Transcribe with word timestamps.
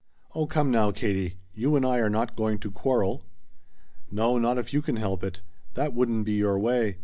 "Oh 0.33 0.47
come 0.47 0.71
now, 0.71 0.89
Katie, 0.89 1.35
you 1.53 1.75
and 1.75 1.85
I 1.85 1.99
are 1.99 2.09
not 2.09 2.35
going 2.35 2.57
to 2.61 2.71
quarrel." 2.71 3.21
"No, 4.09 4.39
not 4.39 4.57
if 4.57 4.73
you 4.73 4.81
can 4.81 4.95
help 4.95 5.23
it. 5.23 5.41
That 5.75 5.93
wouldn't 5.93 6.25
be 6.25 6.33
your 6.33 6.57
way. 6.57 6.97